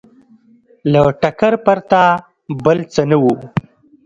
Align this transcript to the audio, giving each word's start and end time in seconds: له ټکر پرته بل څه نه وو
له 0.91 1.01
ټکر 1.21 1.53
پرته 1.65 2.01
بل 2.65 2.79
څه 2.93 3.01
نه 3.09 3.17
وو 3.21 3.35